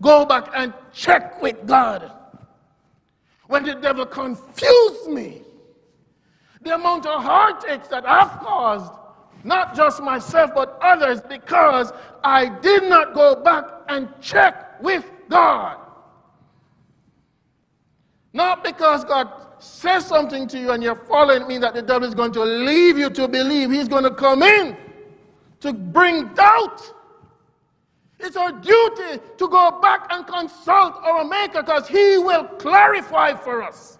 [0.00, 2.10] Go back and check with God.
[3.46, 5.42] When the devil confused me,
[6.62, 8.92] the amount of heartaches that I've caused,
[9.44, 11.92] not just myself, but others, because
[12.24, 15.78] I did not go back and check with God.
[18.32, 22.14] Not because God says something to you and you're following me that the devil is
[22.14, 23.70] going to leave you to believe.
[23.70, 24.76] He's going to come in
[25.60, 26.82] to bring doubt.
[28.18, 33.62] It's our duty to go back and consult our Maker because He will clarify for
[33.62, 33.98] us.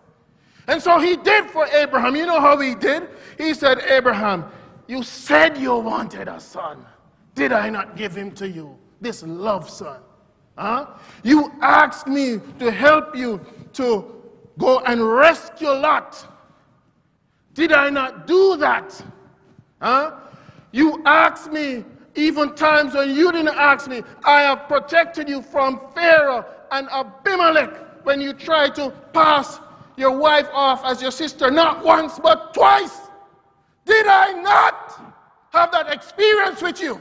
[0.69, 2.15] And so He did for Abraham.
[2.17, 3.09] You know how He did?
[3.39, 4.45] He said, Abraham,
[4.87, 6.85] you said you wanted a son.
[7.35, 8.77] Did I not give him to you?
[9.01, 10.01] This love son.
[10.57, 10.87] Huh?
[11.23, 13.41] You asked me to help you
[13.75, 14.22] to
[14.59, 16.27] go and rescue Lot.
[17.55, 19.03] Did I not do that?
[19.81, 20.13] Huh?
[20.73, 21.85] You asked me
[22.15, 24.03] even times when you didn't ask me.
[24.25, 29.61] I have protected you from Pharaoh and Abimelech when you tried to pass
[29.97, 33.01] your wife off as your sister, not once but twice.
[33.85, 35.15] Did I not
[35.53, 37.01] have that experience with you?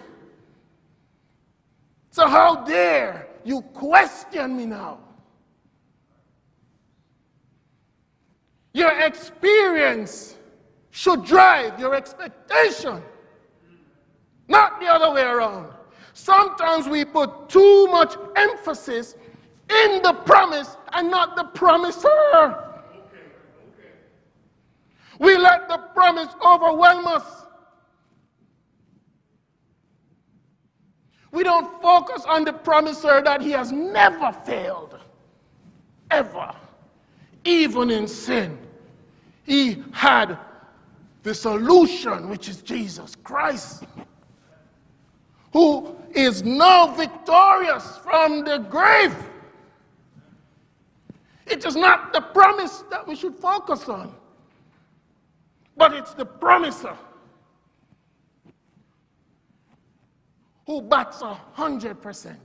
[2.09, 4.99] So, how dare you question me now?
[8.73, 10.37] Your experience
[10.91, 13.01] should drive your expectation,
[14.47, 15.73] not the other way around.
[16.13, 19.15] Sometimes we put too much emphasis
[19.69, 22.67] in the promise and not the promiser.
[25.19, 27.45] We let the promise overwhelm us.
[31.31, 34.97] We don't focus on the promiser that he has never failed,
[36.09, 36.53] ever
[37.43, 38.57] even in sin,
[39.43, 40.37] he had
[41.23, 43.83] the solution, which is Jesus Christ,
[45.53, 49.15] who is now victorious from the grave.
[51.45, 54.15] It is not the promise that we should focus on,
[55.75, 56.95] but it's the promiser
[60.65, 62.39] who backs a hundred percent.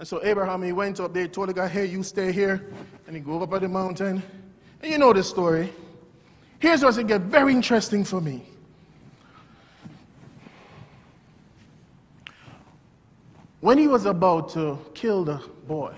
[0.00, 2.66] And so Abraham, he went up there, told the guy, hey, you stay here.
[3.06, 4.22] And he go up at the mountain.
[4.80, 5.70] And you know the story.
[6.58, 8.42] Here's where it get very interesting for me.
[13.60, 15.36] When he was about to kill the
[15.68, 15.94] boy,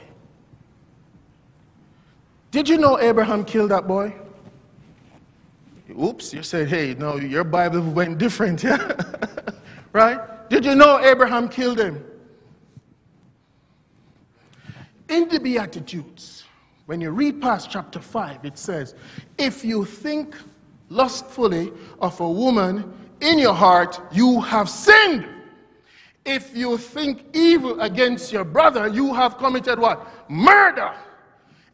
[2.50, 4.12] did you know Abraham killed that boy?
[5.90, 8.94] Oops, you said, hey, no, your Bible went different, yeah?
[9.92, 10.18] right?
[10.50, 12.04] Did you know Abraham killed him?
[15.12, 16.44] In the Beatitudes,
[16.86, 18.94] when you read past chapter 5, it says,
[19.36, 20.34] If you think
[20.88, 21.70] lustfully
[22.00, 25.26] of a woman in your heart, you have sinned.
[26.24, 30.30] If you think evil against your brother, you have committed what?
[30.30, 30.94] Murder.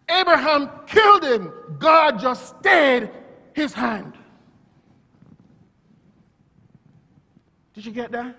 [0.09, 1.53] Abraham killed him.
[1.79, 3.09] God just stayed
[3.53, 4.14] his hand.
[7.72, 8.35] Did you get that?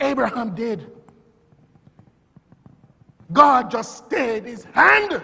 [0.00, 0.97] Abraham did.
[3.32, 5.22] God just stayed his hand.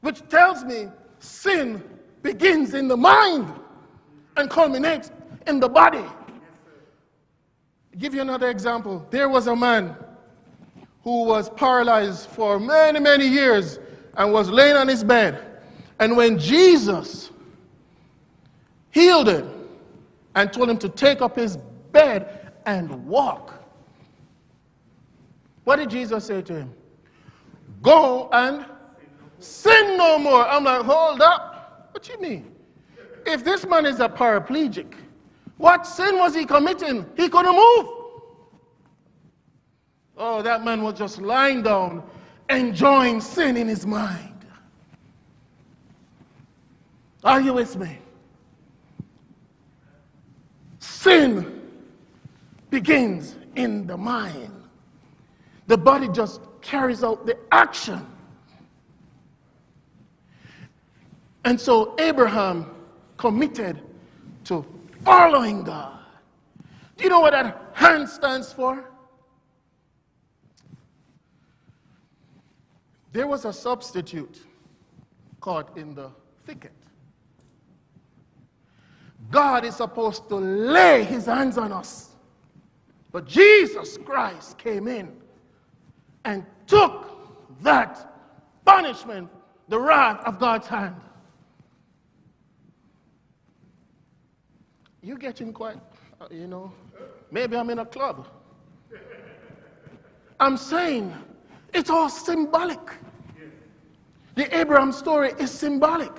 [0.00, 0.88] Which tells me
[1.18, 1.82] sin
[2.22, 3.52] begins in the mind
[4.36, 5.10] and culminates
[5.46, 5.98] in the body.
[5.98, 6.14] I'll
[7.98, 9.06] give you another example.
[9.10, 9.96] There was a man
[11.02, 13.78] who was paralyzed for many, many years
[14.16, 15.40] and was laying on his bed.
[15.98, 17.30] And when Jesus
[18.90, 19.50] healed him
[20.34, 21.58] and told him to take up his
[21.92, 23.55] bed and walk,
[25.66, 26.72] what did Jesus say to him?
[27.82, 28.64] Go and
[29.40, 30.46] sin no more.
[30.46, 31.90] I'm like, hold up.
[31.92, 32.54] What you mean?
[33.26, 34.94] If this man is a paraplegic,
[35.56, 37.04] what sin was he committing?
[37.16, 37.88] He couldn't move.
[40.16, 42.02] Oh, that man was just lying down,
[42.48, 44.46] enjoying sin in his mind.
[47.24, 47.98] Are you with me?
[51.06, 51.62] sin
[52.68, 54.55] begins in the mind.
[55.66, 58.06] The body just carries out the action.
[61.44, 62.70] And so Abraham
[63.16, 63.80] committed
[64.44, 64.64] to
[65.04, 65.98] following God.
[66.96, 68.84] Do you know what that hand stands for?
[73.12, 74.42] There was a substitute
[75.40, 76.10] caught in the
[76.44, 76.72] thicket.
[79.30, 82.10] God is supposed to lay his hands on us.
[83.12, 85.12] But Jesus Christ came in
[86.26, 88.12] and took that
[88.64, 89.30] punishment,
[89.68, 90.96] the wrath of God's hand.
[95.02, 95.78] You're getting quite,
[96.20, 96.72] uh, you know,
[97.30, 98.26] maybe I'm in a club.
[100.40, 101.14] I'm saying
[101.72, 102.80] it's all symbolic.
[104.34, 106.12] The Abraham story is symbolic.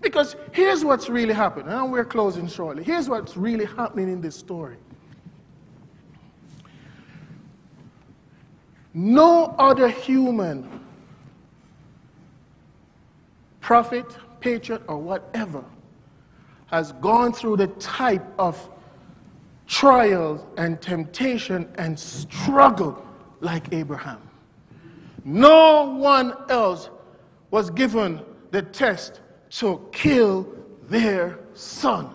[0.00, 2.84] Because here's what's really happening, and we're closing shortly.
[2.84, 4.76] Here's what's really happening in this story.
[9.00, 10.68] No other human,
[13.60, 14.04] prophet,
[14.40, 15.64] patriot, or whatever,
[16.66, 18.58] has gone through the type of
[19.68, 23.06] trials and temptation and struggle
[23.38, 24.18] like Abraham.
[25.24, 26.90] No one else
[27.52, 28.20] was given
[28.50, 29.20] the test
[29.50, 30.52] to kill
[30.88, 32.12] their son,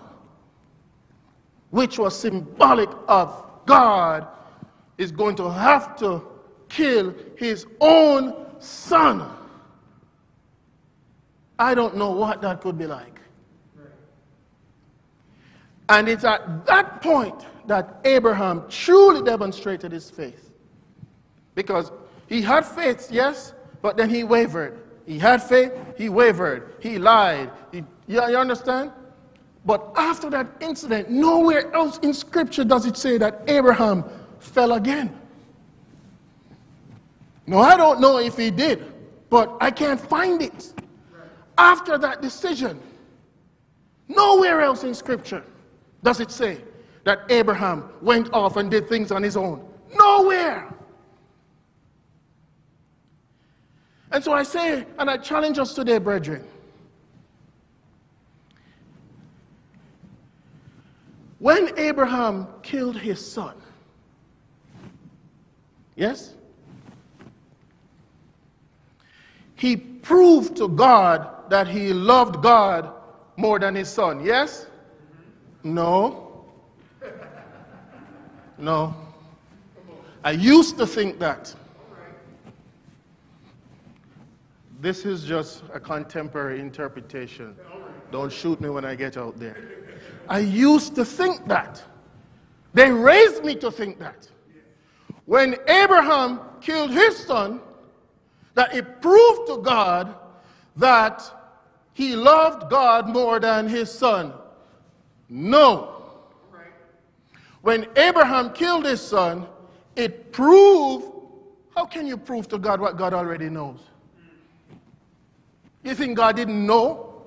[1.70, 4.28] which was symbolic of God
[4.98, 6.33] is going to have to
[6.74, 9.30] kill his own son.
[11.60, 13.20] I don't know what that could be like.
[15.90, 20.52] And it's at that point that Abraham truly demonstrated his faith.
[21.54, 21.92] Because
[22.28, 24.80] he had faith, yes, but then he wavered.
[25.06, 27.52] He had faith, he wavered, he lied.
[27.72, 28.92] He, you, you understand?
[29.66, 34.04] But after that incident, nowhere else in Scripture does it say that Abraham
[34.40, 35.20] fell again.
[37.46, 38.94] No, I don't know if he did,
[39.30, 40.74] but I can't find it.
[41.58, 42.80] After that decision,
[44.08, 45.44] nowhere else in Scripture
[46.04, 46.62] does it say
[47.04, 49.68] that Abraham went off and did things on his own.
[49.94, 50.74] Nowhere.
[54.12, 56.46] And so I say, and I challenge us today, brethren.
[61.40, 63.56] When Abraham killed his son,
[65.96, 66.36] yes?
[69.64, 72.92] He proved to God that he loved God
[73.38, 74.68] more than his son, yes?
[75.64, 76.44] No.
[78.58, 78.94] No.
[80.22, 81.56] I used to think that.
[84.82, 87.56] This is just a contemporary interpretation.
[88.12, 89.56] Don't shoot me when I get out there.
[90.28, 91.82] I used to think that.
[92.74, 94.28] They raised me to think that.
[95.24, 97.62] When Abraham killed his son,
[98.56, 100.16] that it proved to God
[100.76, 101.24] that
[101.94, 104.34] he loved God more than his son.
[105.30, 105.90] No.
[107.62, 109.48] When Abraham killed his son,
[109.96, 111.14] it proved
[111.76, 113.80] how can you prove to God what God already knows?
[115.84, 117.24] You think God didn't know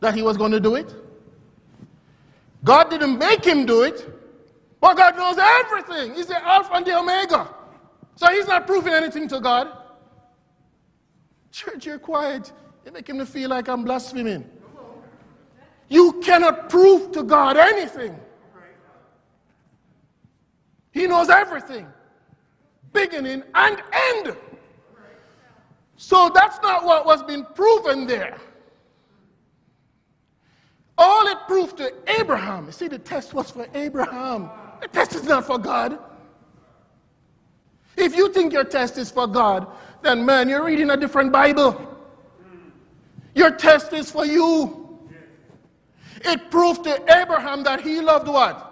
[0.00, 0.94] that he was going to do it?
[2.62, 4.06] God didn't make him do it,
[4.80, 6.14] but God knows everything.
[6.14, 7.48] He's the Alpha and the Omega.
[8.16, 9.75] So he's not proving anything to God.
[11.56, 12.52] Church, you're quiet.
[12.84, 14.44] You make him feel like I'm blaspheming.
[15.88, 18.14] You cannot prove to God anything.
[20.90, 21.86] He knows everything,
[22.92, 24.36] beginning and end.
[25.96, 28.36] So that's not what was being proven there.
[30.98, 31.90] All it proved to
[32.20, 34.50] Abraham, you see, the test was for Abraham.
[34.82, 35.98] The test is not for God.
[37.96, 39.66] If you think your test is for God,
[40.06, 41.82] then man, you're reading a different Bible.
[43.34, 45.00] Your test is for you.
[46.24, 48.62] It proved to Abraham that he loved what?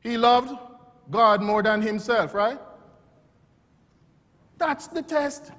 [0.00, 0.58] He loved
[1.10, 2.58] God more than himself, right?
[4.58, 5.52] That's the test.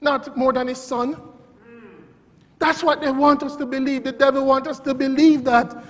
[0.00, 1.20] Not more than his son.
[2.58, 4.04] That's what they want us to believe.
[4.04, 5.84] The devil wants us to believe that.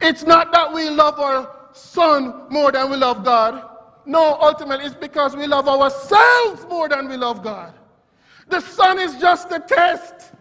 [0.00, 3.73] It's not that we love our son more than we love God.
[4.06, 7.74] No, ultimately, it's because we love ourselves more than we love God.
[8.48, 10.32] The son is just a test.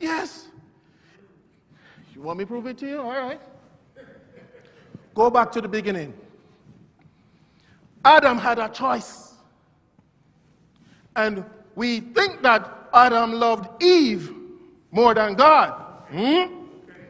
[0.00, 0.48] Yes.
[2.14, 3.00] You want me to prove it to you?
[3.00, 3.40] All right.
[5.14, 6.14] Go back to the beginning.
[8.04, 9.34] Adam had a choice.
[11.14, 11.44] And
[11.74, 14.32] we think that Adam loved Eve
[14.90, 15.72] more than God.
[16.10, 16.64] Hmm?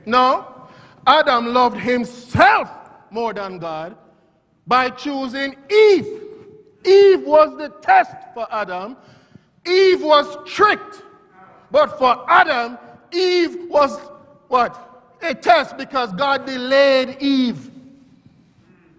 [0.06, 0.68] No.
[1.06, 2.70] Adam loved himself
[3.16, 3.96] more than God
[4.66, 6.08] by choosing Eve.
[6.84, 8.96] Eve was the test for Adam.
[9.66, 11.02] Eve was tricked.
[11.70, 12.78] But for Adam,
[13.12, 13.98] Eve was
[14.48, 14.72] what?
[15.22, 17.70] A test because God delayed Eve.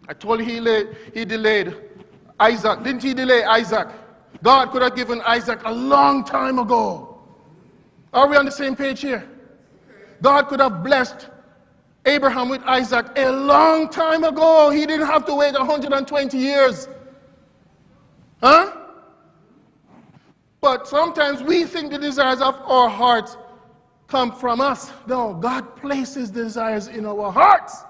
[0.09, 1.76] I told you he, laid, he delayed
[2.39, 2.84] Isaac.
[2.84, 3.88] Didn't he delay Isaac?
[4.41, 7.20] God could have given Isaac a long time ago.
[8.13, 9.24] Are we on the same page here?
[10.24, 11.28] God could have blessed
[12.07, 14.69] Abraham with Isaac a long time ago.
[14.69, 16.87] He didn't have to wait 120 years.
[18.41, 18.71] Huh?
[20.61, 23.37] But sometimes we think the desires of our hearts
[24.07, 24.91] come from us.
[25.05, 27.83] No, God places desires in our hearts.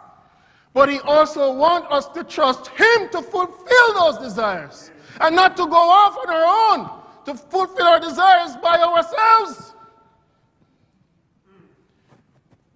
[0.73, 4.91] But He also wants us to trust Him to fulfill those desires
[5.21, 9.73] and not to go off on our own to fulfill our desires by ourselves.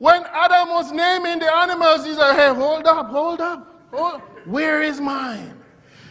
[0.01, 3.87] When Adam was naming the animals, he said, Hey, hold up, hold up.
[3.93, 5.53] Hold Where is mine?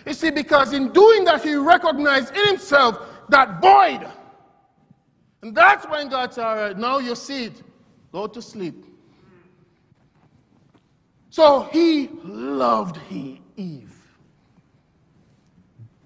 [0.06, 4.08] You see, because in doing that, he recognized in himself that void.
[5.42, 7.62] And that's when God said, All right, now you see it.
[8.12, 8.84] Go to sleep.
[11.30, 13.92] So he loved he, Eve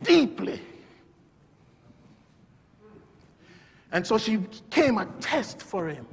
[0.03, 0.59] deeply.
[3.93, 6.07] And so she became a test for him.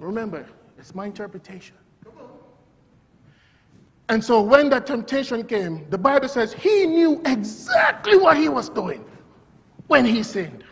[0.00, 0.44] Remember,
[0.86, 1.74] it's my interpretation.
[4.08, 8.68] And so when that temptation came, the Bible says he knew exactly what he was
[8.68, 9.04] doing
[9.88, 10.62] when he sinned.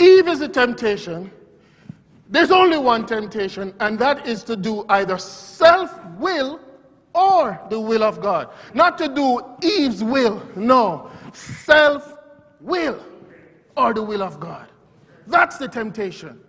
[0.00, 1.30] Eve is a temptation.
[2.28, 6.58] There's only one temptation, and that is to do either self will
[7.14, 8.48] or the will of God.
[8.74, 11.12] Not to do Eve's will, no.
[11.32, 12.16] Self
[12.60, 12.98] will
[13.76, 14.69] or the will of God.
[15.30, 16.40] That's the temptation.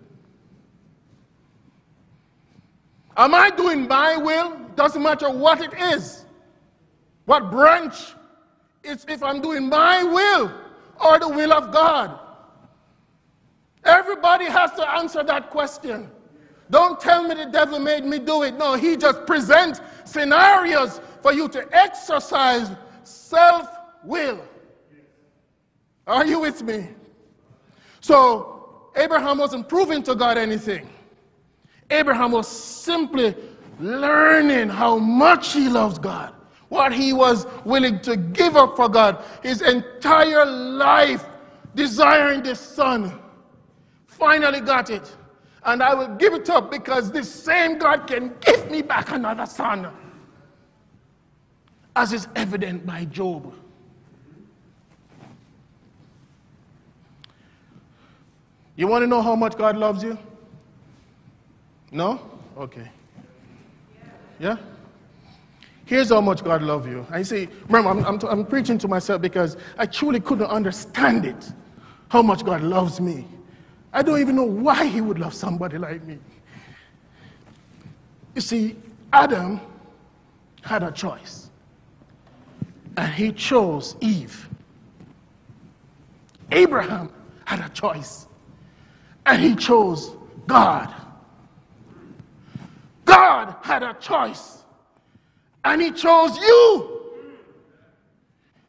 [3.16, 4.58] Am I doing my will?
[4.76, 6.26] Doesn't matter what it is,
[7.26, 8.14] what branch.
[8.84, 10.52] It's if I'm doing my will
[11.04, 12.20] or the will of God.
[13.84, 16.10] Everybody has to answer that question.
[16.72, 18.58] Don't tell me the devil made me do it.
[18.58, 22.72] No, he just presents scenarios for you to exercise
[23.04, 23.68] self
[24.04, 24.44] will.
[26.08, 26.90] Are you with me?
[28.00, 28.61] So,
[28.96, 30.90] Abraham wasn't proving to God anything.
[31.90, 33.36] Abraham was simply
[33.80, 36.34] learning how much he loves God,
[36.70, 41.26] what he was willing to give up for God, his entire life
[41.76, 43.20] desiring this son
[44.06, 45.16] finally got it.
[45.64, 49.46] And I will give it up because this same God can give me back another
[49.46, 49.92] son,
[51.96, 53.54] as is evident by Job.
[58.82, 60.18] You want to know how much God loves you?
[61.92, 62.20] No?
[62.58, 62.90] Okay.
[64.40, 64.58] Yeah?
[65.86, 67.06] Here's how much God loves you.
[67.12, 71.54] I say, remember, I'm, I'm, I'm preaching to myself because I truly couldn't understand it,
[72.10, 73.28] how much God loves me.
[73.94, 76.18] I don't even know why he would love somebody like me.
[78.34, 78.76] You see,
[79.14, 79.62] Adam
[80.64, 81.52] had a choice,
[82.98, 84.50] and he chose Eve.
[86.52, 87.12] Abraham
[87.46, 88.26] had a choice,
[89.26, 90.16] and he chose
[90.48, 90.94] God.
[93.06, 94.64] God had a choice,
[95.64, 97.02] and he chose you.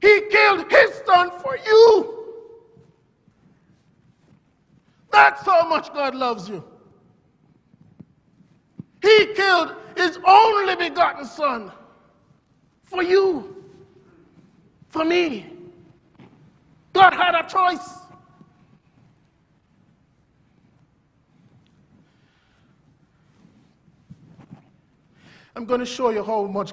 [0.01, 2.19] He killed his son for you.
[5.13, 6.65] That's how much God loves you.
[9.03, 11.71] He killed his only begotten son
[12.83, 13.65] for you,
[14.89, 15.53] for me.
[16.93, 18.02] God had a choice.
[25.55, 26.73] I'm going to show you how much,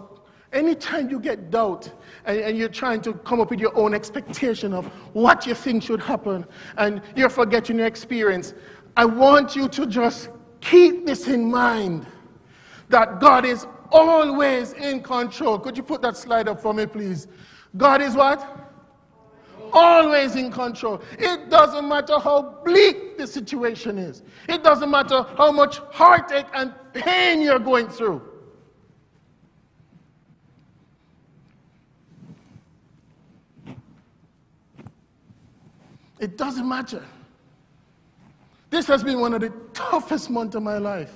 [0.54, 1.92] anytime you get doubt,
[2.26, 5.84] and, and, you're trying to come up with your own expectation of what you think
[5.84, 6.46] should happen,
[6.78, 8.54] and you're forgetting your experience,
[8.96, 10.30] I want you to just
[10.62, 12.06] keep this in mind
[12.88, 15.60] that God is always in control.
[15.60, 17.28] Could you put that slide up for me, please?
[17.76, 18.56] God is what?
[19.74, 21.02] Always in control.
[21.18, 26.74] It doesn't matter how bleak the situation is, it doesn't matter how much heartache and
[26.94, 28.29] pain you're going through.
[36.20, 37.03] It doesn't matter.
[38.70, 41.11] This has been one of the toughest months of my life.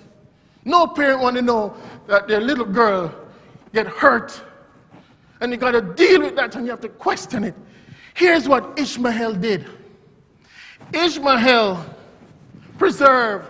[0.65, 1.75] No parent want to know
[2.07, 3.13] that their little girl
[3.73, 4.41] get hurt.
[5.41, 7.55] And you got to deal with that and you have to question it.
[8.13, 9.65] Here's what Ishmael did
[10.93, 11.85] Ishmael
[12.77, 13.49] preserved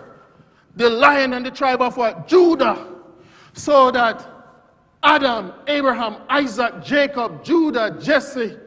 [0.76, 2.28] the lion and the tribe of what?
[2.28, 2.88] Judah,
[3.54, 4.28] so that
[5.04, 8.58] Adam, Abraham, Isaac, Jacob, Judah, Jesse,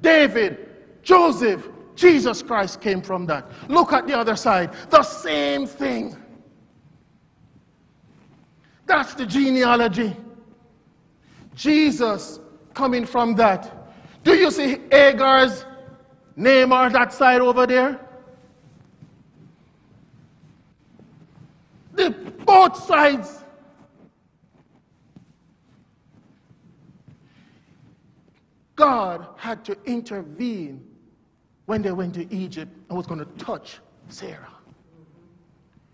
[0.00, 0.68] David,
[1.02, 3.50] Joseph, Jesus Christ came from that.
[3.68, 4.72] Look at the other side.
[4.88, 6.16] The same thing.
[8.86, 10.16] That's the genealogy.
[11.54, 12.40] Jesus
[12.74, 13.76] coming from that.
[14.24, 15.64] Do you see Agar's
[16.36, 18.00] name on that side over there?
[21.92, 22.10] The
[22.44, 23.44] both sides.
[28.76, 30.89] God had to intervene
[31.70, 34.52] when they went to Egypt and was going to touch Sarah.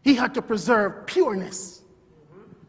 [0.01, 1.83] He had to preserve pureness.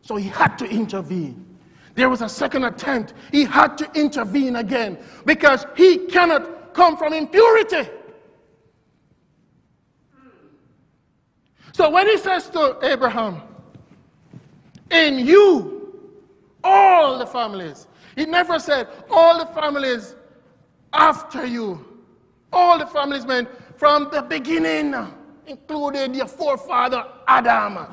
[0.01, 1.57] So he had to intervene.
[1.95, 3.13] There was a second attempt.
[3.31, 7.89] He had to intervene again because he cannot come from impurity.
[11.71, 13.41] So when he says to Abraham,
[14.91, 16.11] in you,
[16.61, 17.87] all the families,
[18.17, 20.13] he never said, all the families
[20.91, 21.86] after you,
[22.51, 24.95] all the families meant from the beginning,
[25.45, 27.85] including your forefather Adam.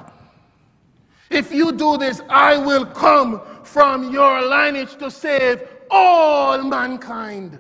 [1.31, 7.59] If you do this, I will come from your lineage to save all mankind.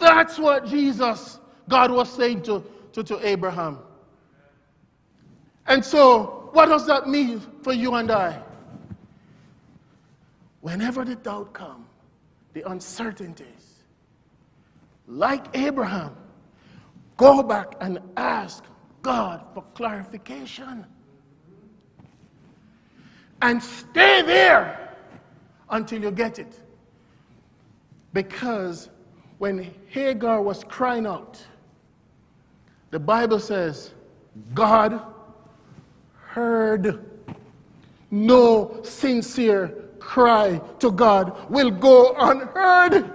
[0.00, 1.38] That's what Jesus,
[1.68, 3.78] God was saying to, to, to Abraham.
[5.66, 8.42] And so, what does that mean for you and I?
[10.60, 11.86] Whenever the doubt comes,
[12.52, 13.61] the uncertainties,
[15.12, 16.16] like Abraham,
[17.16, 18.64] go back and ask
[19.02, 20.86] God for clarification
[23.42, 24.96] and stay there
[25.70, 26.58] until you get it.
[28.12, 28.88] Because
[29.38, 31.44] when Hagar was crying out,
[32.90, 33.92] the Bible says,
[34.54, 35.00] God
[36.14, 37.04] heard.
[38.10, 43.10] No sincere cry to God will go unheard.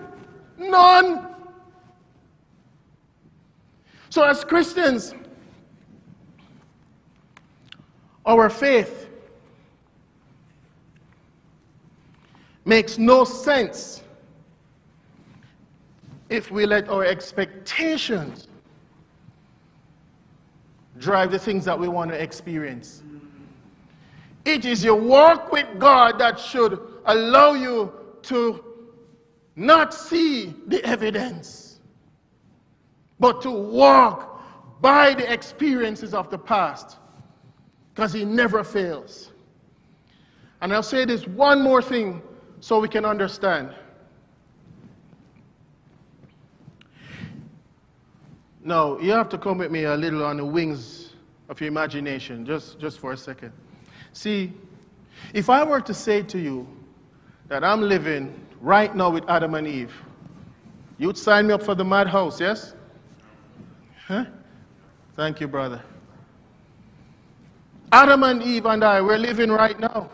[0.57, 1.26] None.
[4.09, 5.13] So, as Christians,
[8.25, 9.09] our faith
[12.65, 14.03] makes no sense
[16.29, 18.47] if we let our expectations
[20.97, 23.03] drive the things that we want to experience.
[24.45, 27.91] It is your walk with God that should allow you
[28.23, 28.63] to
[29.55, 31.66] not see the evidence,
[33.19, 34.41] but to walk
[34.81, 36.97] by the experiences of the past,
[37.93, 39.31] because He never fails.
[40.61, 42.21] And I'll say this one more thing
[42.59, 43.73] so we can understand.
[48.63, 51.13] Now, you have to come with me a little on the wings
[51.47, 53.53] of your imagination, just, just for a second.
[54.11, 54.51] See,
[55.33, 56.67] if I were to say to you
[57.47, 59.93] that I'm living right now with Adam and Eve,
[60.97, 62.73] you'd sign me up for the madhouse, yes?
[64.07, 64.23] Huh?
[65.17, 65.81] Thank you, brother.
[67.91, 70.09] Adam and Eve and I, we're living right now.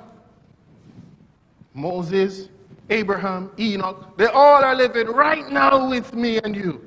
[1.75, 2.49] Moses,
[2.89, 6.85] Abraham, Enoch, they all are living right now with me and you.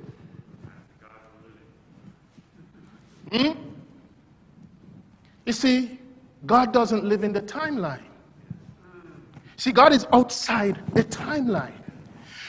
[3.33, 3.53] Hmm?
[5.45, 6.01] You see,
[6.45, 8.03] God doesn't live in the timeline.
[9.57, 11.73] See, God is outside the timeline.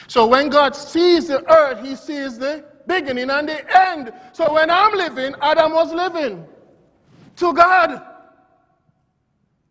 [0.08, 4.12] So when God sees the earth, he sees the beginning and the end.
[4.32, 6.44] So when I'm living, Adam was living
[7.36, 8.02] to God.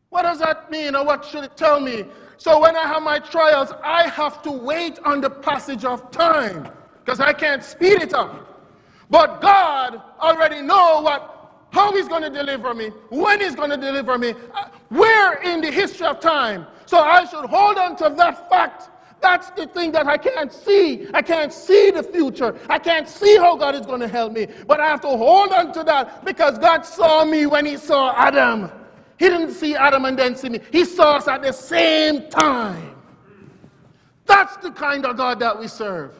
[0.09, 2.05] What does that mean, or what should it tell me?
[2.37, 6.71] So when I have my trials, I have to wait on the passage of time
[7.03, 8.31] because I can't speed it up.
[9.09, 11.33] But God already know what
[11.71, 15.61] how he's going to deliver me, when he's going to deliver me, uh, where in
[15.61, 16.65] the history of time.
[16.85, 18.89] So I should hold on to that fact.
[19.21, 21.07] That's the thing that I can't see.
[21.13, 22.57] I can't see the future.
[22.69, 24.47] I can't see how God is going to help me.
[24.67, 28.13] But I have to hold on to that because God saw me when he saw
[28.15, 28.71] Adam.
[29.17, 30.59] He didn't see Adam and then see me.
[30.71, 32.95] He saw us at the same time.
[34.25, 36.11] That's the kind of God that we serve.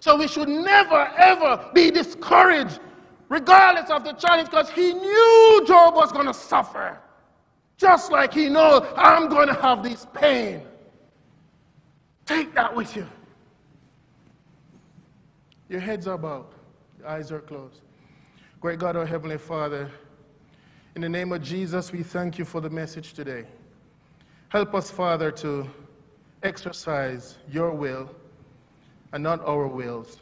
[0.00, 2.78] So we should never, ever be discouraged,
[3.28, 7.00] regardless of the challenge, because he knew Job was going to suffer.
[7.78, 10.62] Just like he knows I'm going to have this pain.
[12.26, 13.06] Take that with you.
[15.68, 16.46] Your heads are bowed,
[16.98, 17.80] your eyes are closed.
[18.60, 19.90] Great God, our Heavenly Father,
[20.94, 23.44] in the name of Jesus, we thank you for the message today.
[24.48, 25.68] Help us, Father, to
[26.42, 28.14] exercise your will
[29.12, 30.18] and not our wills.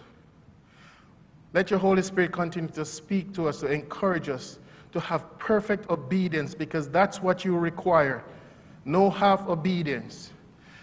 [1.53, 4.59] Let your Holy Spirit continue to speak to us, to encourage us,
[4.93, 8.25] to have perfect obedience, because that's what you require.
[8.85, 10.33] No half obedience.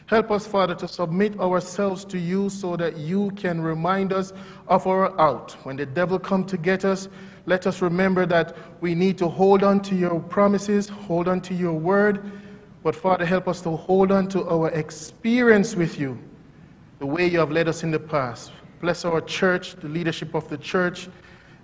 [0.09, 4.33] Help us, Father, to submit ourselves to you so that you can remind us
[4.67, 5.51] of our out.
[5.61, 7.07] When the devil come to get us,
[7.45, 11.53] let us remember that we need to hold on to your promises, hold on to
[11.53, 12.23] your word.
[12.81, 16.17] But Father, help us to hold on to our experience with you,
[16.97, 18.51] the way you have led us in the past.
[18.81, 21.07] Bless our church, the leadership of the church,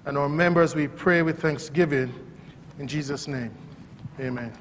[0.06, 0.76] and our members.
[0.76, 2.14] We pray with thanksgiving.
[2.78, 3.52] In Jesus' name,
[4.20, 4.56] amen.